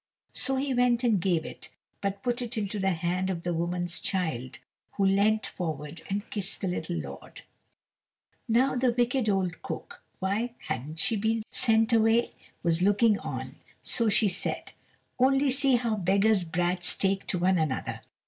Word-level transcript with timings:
So 0.33 0.55
he 0.55 0.73
went 0.73 1.03
and 1.03 1.21
gave 1.21 1.45
it, 1.45 1.69
but 2.01 2.23
put 2.23 2.41
it 2.41 2.57
into 2.57 2.79
the 2.79 2.89
hand 2.89 3.29
of 3.29 3.43
the 3.43 3.53
woman's 3.53 3.99
child, 3.99 4.57
who 4.93 5.05
leant 5.05 5.45
forward 5.45 6.01
and 6.09 6.27
kissed 6.31 6.61
the 6.61 6.67
little 6.67 6.95
lord. 6.95 7.43
Now 8.47 8.75
the 8.75 8.91
wicked 8.91 9.29
old 9.29 9.61
cook 9.61 10.01
why 10.17 10.55
hadn't 10.57 10.97
she 10.97 11.17
been 11.17 11.43
sent 11.51 11.93
away? 11.93 12.31
was 12.63 12.81
looking 12.81 13.19
on, 13.19 13.57
so 13.83 14.09
she 14.09 14.27
said, 14.27 14.71
"Only 15.19 15.51
see 15.51 15.75
how 15.75 15.97
beggars' 15.97 16.45
brats 16.45 16.95
take 16.95 17.27
to 17.27 17.37
one 17.37 17.59
another." 17.59 18.01